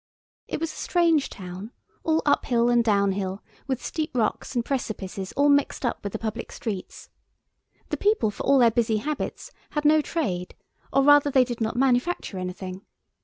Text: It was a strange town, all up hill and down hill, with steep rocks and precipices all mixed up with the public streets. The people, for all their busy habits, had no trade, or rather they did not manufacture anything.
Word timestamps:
It 0.47 0.59
was 0.59 0.71
a 0.71 0.75
strange 0.75 1.29
town, 1.29 1.69
all 2.03 2.23
up 2.25 2.47
hill 2.47 2.71
and 2.71 2.83
down 2.83 3.11
hill, 3.11 3.43
with 3.67 3.85
steep 3.85 4.15
rocks 4.17 4.55
and 4.55 4.65
precipices 4.65 5.31
all 5.33 5.47
mixed 5.47 5.85
up 5.85 6.03
with 6.03 6.11
the 6.11 6.17
public 6.17 6.51
streets. 6.51 7.11
The 7.89 7.97
people, 7.97 8.31
for 8.31 8.41
all 8.41 8.57
their 8.57 8.71
busy 8.71 8.97
habits, 8.97 9.51
had 9.73 9.85
no 9.85 10.01
trade, 10.01 10.55
or 10.91 11.03
rather 11.03 11.29
they 11.29 11.43
did 11.43 11.61
not 11.61 11.75
manufacture 11.75 12.39
anything. 12.39 12.81